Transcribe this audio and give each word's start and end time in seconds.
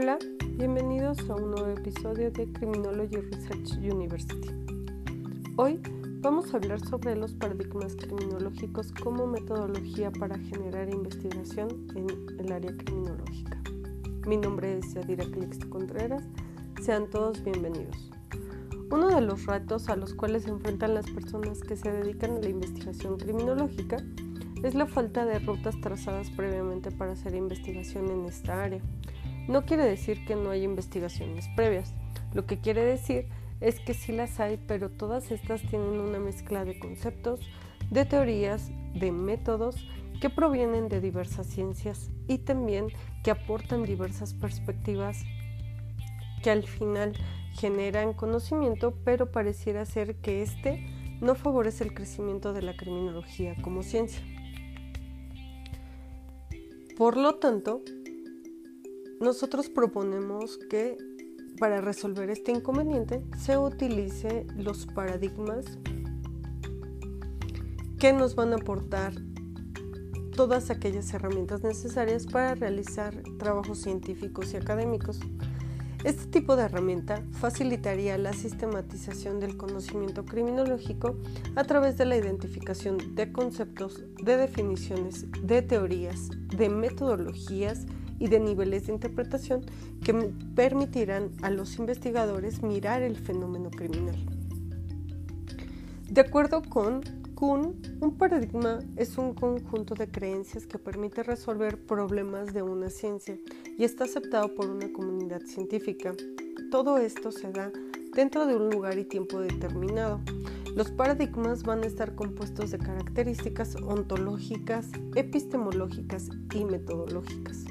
Hola, 0.00 0.16
bienvenidos 0.56 1.18
a 1.28 1.34
un 1.34 1.50
nuevo 1.50 1.70
episodio 1.70 2.30
de 2.30 2.46
Criminology 2.52 3.16
Research 3.16 3.78
University. 3.78 4.48
Hoy 5.56 5.80
vamos 6.20 6.54
a 6.54 6.58
hablar 6.58 6.78
sobre 6.86 7.16
los 7.16 7.34
paradigmas 7.34 7.96
criminológicos 7.96 8.92
como 8.92 9.26
metodología 9.26 10.12
para 10.12 10.38
generar 10.38 10.88
investigación 10.88 11.88
en 11.96 12.06
el 12.38 12.52
área 12.52 12.76
criminológica. 12.76 13.60
Mi 14.24 14.36
nombre 14.36 14.78
es 14.78 14.94
Yadira 14.94 15.28
Calixto 15.28 15.68
Contreras, 15.68 16.22
sean 16.80 17.10
todos 17.10 17.42
bienvenidos. 17.42 18.12
Uno 18.92 19.08
de 19.08 19.20
los 19.20 19.46
retos 19.46 19.88
a 19.88 19.96
los 19.96 20.14
cuales 20.14 20.44
se 20.44 20.50
enfrentan 20.50 20.94
las 20.94 21.10
personas 21.10 21.58
que 21.58 21.74
se 21.74 21.90
dedican 21.90 22.36
a 22.36 22.40
la 22.40 22.48
investigación 22.48 23.18
criminológica 23.18 23.96
es 24.62 24.76
la 24.76 24.86
falta 24.86 25.24
de 25.24 25.40
rutas 25.40 25.74
trazadas 25.80 26.30
previamente 26.30 26.92
para 26.92 27.14
hacer 27.14 27.34
investigación 27.34 28.08
en 28.10 28.26
esta 28.26 28.62
área. 28.62 28.80
No 29.48 29.64
quiere 29.64 29.84
decir 29.84 30.24
que 30.26 30.36
no 30.36 30.50
haya 30.50 30.64
investigaciones 30.64 31.48
previas, 31.56 31.94
lo 32.34 32.46
que 32.46 32.58
quiere 32.58 32.84
decir 32.84 33.26
es 33.60 33.80
que 33.80 33.94
sí 33.94 34.12
las 34.12 34.38
hay, 34.40 34.58
pero 34.68 34.90
todas 34.90 35.30
estas 35.30 35.62
tienen 35.62 35.98
una 36.00 36.18
mezcla 36.18 36.64
de 36.64 36.78
conceptos, 36.78 37.40
de 37.90 38.04
teorías, 38.04 38.70
de 38.94 39.10
métodos 39.10 39.76
que 40.20 40.30
provienen 40.30 40.88
de 40.88 41.00
diversas 41.00 41.46
ciencias 41.46 42.10
y 42.26 42.38
también 42.38 42.88
que 43.24 43.30
aportan 43.30 43.84
diversas 43.84 44.34
perspectivas 44.34 45.24
que 46.42 46.50
al 46.50 46.64
final 46.64 47.14
generan 47.54 48.12
conocimiento, 48.12 48.94
pero 49.04 49.32
pareciera 49.32 49.84
ser 49.84 50.16
que 50.16 50.42
este 50.42 50.86
no 51.20 51.34
favorece 51.34 51.84
el 51.84 51.94
crecimiento 51.94 52.52
de 52.52 52.62
la 52.62 52.76
criminología 52.76 53.56
como 53.62 53.82
ciencia. 53.82 54.22
Por 56.96 57.16
lo 57.16 57.36
tanto, 57.36 57.82
nosotros 59.20 59.68
proponemos 59.68 60.58
que 60.70 60.96
para 61.58 61.80
resolver 61.80 62.30
este 62.30 62.52
inconveniente 62.52 63.24
se 63.36 63.58
utilice 63.58 64.46
los 64.56 64.86
paradigmas 64.86 65.64
que 67.98 68.12
nos 68.12 68.36
van 68.36 68.52
a 68.52 68.56
aportar 68.56 69.12
todas 70.36 70.70
aquellas 70.70 71.12
herramientas 71.12 71.64
necesarias 71.64 72.26
para 72.26 72.54
realizar 72.54 73.24
trabajos 73.38 73.78
científicos 73.78 74.52
y 74.52 74.56
académicos. 74.56 75.18
Este 76.04 76.26
tipo 76.26 76.54
de 76.54 76.62
herramienta 76.62 77.24
facilitaría 77.32 78.16
la 78.18 78.32
sistematización 78.32 79.40
del 79.40 79.56
conocimiento 79.56 80.24
criminológico 80.24 81.16
a 81.56 81.64
través 81.64 81.98
de 81.98 82.04
la 82.04 82.16
identificación 82.16 83.16
de 83.16 83.32
conceptos, 83.32 84.04
de 84.22 84.36
definiciones, 84.36 85.26
de 85.42 85.60
teorías, 85.62 86.28
de 86.56 86.68
metodologías 86.68 87.86
y 88.18 88.28
de 88.28 88.40
niveles 88.40 88.86
de 88.86 88.92
interpretación 88.92 89.64
que 90.04 90.14
permitirán 90.54 91.30
a 91.42 91.50
los 91.50 91.78
investigadores 91.78 92.62
mirar 92.62 93.02
el 93.02 93.16
fenómeno 93.16 93.70
criminal. 93.70 94.16
De 96.10 96.22
acuerdo 96.22 96.62
con 96.62 97.02
Kuhn, 97.34 97.80
un 98.00 98.16
paradigma 98.16 98.80
es 98.96 99.16
un 99.18 99.34
conjunto 99.34 99.94
de 99.94 100.08
creencias 100.08 100.66
que 100.66 100.78
permite 100.78 101.22
resolver 101.22 101.78
problemas 101.78 102.52
de 102.52 102.62
una 102.62 102.90
ciencia 102.90 103.38
y 103.76 103.84
está 103.84 104.04
aceptado 104.04 104.54
por 104.54 104.68
una 104.68 104.92
comunidad 104.92 105.42
científica. 105.42 106.14
Todo 106.70 106.98
esto 106.98 107.30
se 107.30 107.52
da 107.52 107.70
dentro 108.14 108.46
de 108.46 108.56
un 108.56 108.70
lugar 108.70 108.98
y 108.98 109.04
tiempo 109.04 109.38
determinado. 109.38 110.20
Los 110.74 110.90
paradigmas 110.90 111.62
van 111.62 111.84
a 111.84 111.86
estar 111.86 112.14
compuestos 112.14 112.72
de 112.72 112.78
características 112.78 113.76
ontológicas, 113.76 114.88
epistemológicas 115.14 116.30
y 116.54 116.64
metodológicas. 116.64 117.66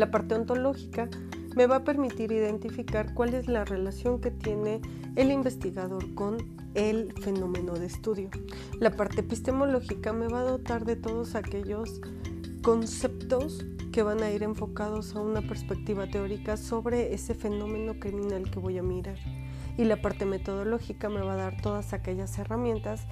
La 0.00 0.10
parte 0.10 0.34
ontológica 0.34 1.10
me 1.54 1.66
va 1.66 1.76
a 1.76 1.84
permitir 1.84 2.32
identificar 2.32 3.12
cuál 3.12 3.34
es 3.34 3.48
la 3.48 3.66
relación 3.66 4.18
que 4.18 4.30
tiene 4.30 4.80
el 5.14 5.30
investigador 5.30 6.14
con 6.14 6.38
el 6.72 7.12
fenómeno 7.20 7.74
de 7.74 7.84
estudio. 7.84 8.30
La 8.78 8.92
parte 8.92 9.20
epistemológica 9.20 10.14
me 10.14 10.26
va 10.26 10.40
a 10.40 10.44
dotar 10.52 10.86
de 10.86 10.96
todos 10.96 11.34
aquellos 11.34 12.00
conceptos 12.62 13.66
que 13.92 14.02
van 14.02 14.22
a 14.22 14.30
ir 14.30 14.42
enfocados 14.42 15.14
a 15.14 15.20
una 15.20 15.42
perspectiva 15.42 16.06
teórica 16.06 16.56
sobre 16.56 17.12
ese 17.12 17.34
fenómeno 17.34 18.00
criminal 18.00 18.50
que 18.50 18.58
voy 18.58 18.78
a 18.78 18.82
mirar. 18.82 19.18
Y 19.76 19.84
la 19.84 20.00
parte 20.00 20.24
metodológica 20.24 21.10
me 21.10 21.20
va 21.20 21.34
a 21.34 21.36
dar 21.36 21.60
todas 21.60 21.92
aquellas 21.92 22.38
herramientas 22.38 23.02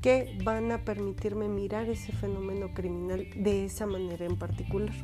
que 0.00 0.38
van 0.44 0.72
a 0.72 0.82
permitirme 0.86 1.46
mirar 1.46 1.90
ese 1.90 2.12
fenómeno 2.12 2.72
criminal 2.72 3.26
de 3.36 3.66
esa 3.66 3.84
manera 3.84 4.24
en 4.24 4.38
particular. 4.38 4.94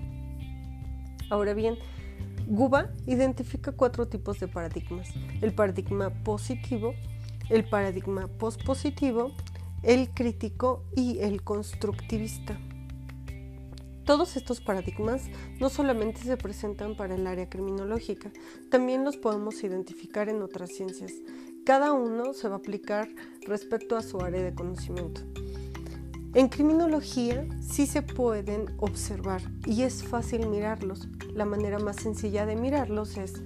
Ahora 1.35 1.53
bien, 1.53 1.79
Guba 2.47 2.93
identifica 3.09 3.73
cuatro 3.73 4.07
tipos 4.07 4.39
de 4.39 4.47
paradigmas. 4.47 5.09
El 5.43 5.53
paradigma 5.53 6.11
positivo, 6.11 6.95
el 7.51 7.69
paradigma 7.69 8.29
pospositivo, 8.29 9.33
el 9.83 10.11
crítico 10.11 10.85
y 10.95 11.19
el 11.19 11.43
constructivista. 11.43 12.57
Todos 14.05 14.37
estos 14.37 14.61
paradigmas 14.61 15.25
no 15.59 15.71
solamente 15.71 16.21
se 16.21 16.37
presentan 16.37 16.95
para 16.95 17.17
el 17.17 17.27
área 17.27 17.49
criminológica, 17.51 18.31
también 18.71 19.03
los 19.03 19.17
podemos 19.17 19.65
identificar 19.65 20.29
en 20.29 20.41
otras 20.41 20.71
ciencias. 20.71 21.15
Cada 21.67 21.93
uno 21.93 22.33
se 22.33 22.47
va 22.47 22.55
a 22.55 22.59
aplicar 22.59 23.09
respecto 23.45 23.97
a 23.97 24.03
su 24.03 24.21
área 24.21 24.41
de 24.41 24.55
conocimiento. 24.55 25.23
En 26.35 26.49
criminología 26.49 27.47
sí 27.61 27.87
se 27.87 28.03
pueden 28.03 28.67
observar 28.79 29.41
y 29.67 29.83
es 29.83 30.03
fácil 30.03 30.49
mirarlos. 30.49 31.07
La 31.33 31.45
manera 31.45 31.79
más 31.79 31.95
sencilla 31.95 32.45
de 32.45 32.57
mirarlos 32.57 33.17
es 33.17 33.41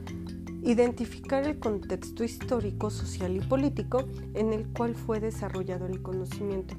identificar 0.62 1.46
el 1.46 1.58
contexto 1.58 2.24
histórico, 2.24 2.88
social 2.88 3.36
y 3.36 3.40
político 3.40 4.06
en 4.32 4.54
el 4.54 4.66
cual 4.68 4.94
fue 4.94 5.20
desarrollado 5.20 5.86
el 5.86 6.00
conocimiento, 6.00 6.76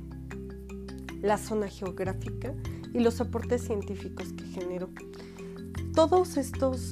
la 1.22 1.38
zona 1.38 1.68
geográfica 1.68 2.56
y 2.91 3.02
los 3.02 3.22
aportes 3.22 3.62
científicos 3.62 4.34
que 4.34 4.46
generó. 4.46 4.90
Todos 5.94 6.38
estos 6.38 6.91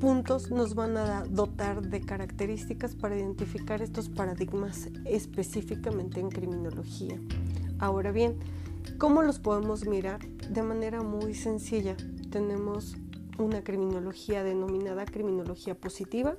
puntos 0.00 0.50
nos 0.50 0.74
van 0.74 0.96
a 0.96 1.22
dotar 1.26 1.80
de 1.80 2.00
características 2.00 2.96
para 2.96 3.16
identificar 3.16 3.82
estos 3.82 4.08
paradigmas 4.08 4.88
específicamente 5.04 6.18
en 6.18 6.28
criminología. 6.28 7.20
Ahora 7.78 8.10
bien, 8.10 8.38
¿cómo 8.98 9.22
los 9.22 9.38
podemos 9.38 9.86
mirar? 9.86 10.26
De 10.50 10.62
manera 10.62 11.02
muy 11.02 11.34
sencilla. 11.34 11.96
Tenemos 12.30 12.96
una 13.38 13.62
criminología 13.62 14.42
denominada 14.42 15.04
criminología 15.04 15.74
positiva, 15.74 16.36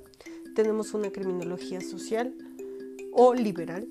tenemos 0.56 0.94
una 0.94 1.10
criminología 1.10 1.80
social 1.80 2.34
o 3.12 3.34
liberal, 3.34 3.86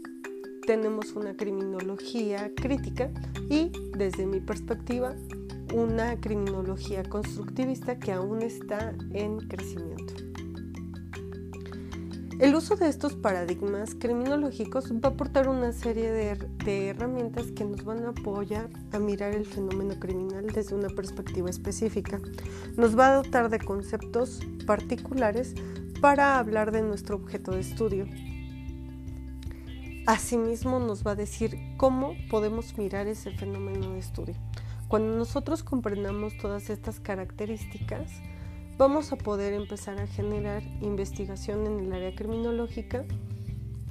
tenemos 0.66 1.13
una 1.13 1.38
criminología 1.38 2.52
crítica 2.53 3.12
y, 3.50 3.72
desde 3.97 4.25
mi 4.25 4.41
perspectiva, 4.41 5.16
una 5.74 6.19
criminología 6.19 7.03
constructivista 7.03 7.97
que 7.97 8.12
aún 8.12 8.41
está 8.41 8.94
en 9.14 9.38
crecimiento. 9.38 10.26
El 12.39 12.53
uso 12.53 12.75
de 12.75 12.87
estos 12.87 13.15
paradigmas 13.15 13.95
criminológicos 13.95 14.91
va 14.91 15.09
a 15.09 15.11
aportar 15.13 15.49
una 15.49 15.73
serie 15.73 16.11
de, 16.11 16.89
herramientas 16.89 17.47
que 17.47 17.65
nos 17.65 17.83
van 17.83 18.05
a 18.05 18.09
apoyar 18.09 18.69
a 18.91 18.99
mirar 18.99 19.33
el 19.33 19.47
fenómeno 19.47 19.99
criminal 19.99 20.45
desde 20.45 20.75
una 20.75 20.89
perspectiva 20.89 21.49
específica. 21.49 22.19
Nos 22.75 22.97
va 22.97 23.07
a 23.07 23.15
dotar 23.15 23.49
de 23.49 23.57
conceptos 23.57 24.41
particulares 24.67 25.55
para 25.99 26.37
hablar 26.37 26.71
de 26.71 26.83
nuestro 26.83 27.15
objeto 27.15 27.53
de 27.53 27.61
estudio. 27.61 28.05
Asimismo 30.05 30.79
nos 30.79 31.05
va 31.05 31.11
a 31.11 31.15
decir 31.15 31.57
cómo 31.77 32.13
podemos 32.29 32.77
mirar 32.77 33.07
ese 33.07 33.31
fenómeno 33.31 33.93
de 33.93 33.99
estudio. 33.99 34.35
Cuando 34.87 35.17
nosotros 35.17 35.63
comprendamos 35.63 36.37
todas 36.37 36.69
estas 36.69 36.99
características, 36.99 38.11
vamos 38.78 39.12
a 39.12 39.16
poder 39.18 39.53
empezar 39.53 40.00
a 40.00 40.08
generar 40.08 40.64
investigación 40.82 41.66
en 41.66 41.79
el 41.79 41.94
área 41.94 42.16
criminológica 42.16 43.06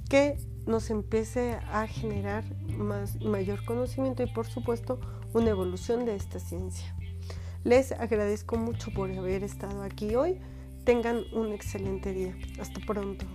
que 0.09 0.39
nos 0.67 0.91
empiece 0.91 1.59
a 1.73 1.87
generar 1.87 2.45
más, 2.69 3.21
mayor 3.21 3.65
conocimiento 3.65 4.23
y 4.23 4.27
por 4.27 4.47
supuesto 4.47 5.01
una 5.33 5.51
evolución 5.51 6.05
de 6.05 6.15
esta 6.15 6.39
ciencia. 6.39 6.95
Les 7.65 7.91
agradezco 7.93 8.57
mucho 8.57 8.93
por 8.93 9.11
haber 9.11 9.43
estado 9.43 9.83
aquí 9.83 10.15
hoy. 10.15 10.39
Tengan 10.85 11.25
un 11.33 11.53
excelente 11.53 12.13
día. 12.13 12.37
Hasta 12.61 12.81
pronto. 12.87 13.27